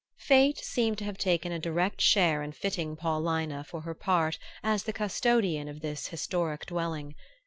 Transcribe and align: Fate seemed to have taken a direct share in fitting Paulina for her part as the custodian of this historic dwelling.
Fate 0.17 0.57
seemed 0.57 0.97
to 0.97 1.03
have 1.03 1.19
taken 1.19 1.51
a 1.51 1.59
direct 1.59 2.01
share 2.01 2.41
in 2.41 2.51
fitting 2.53 2.95
Paulina 2.95 3.63
for 3.63 3.81
her 3.81 3.93
part 3.93 4.39
as 4.63 4.85
the 4.85 4.93
custodian 4.93 5.67
of 5.67 5.81
this 5.81 6.07
historic 6.07 6.65
dwelling. 6.65 7.13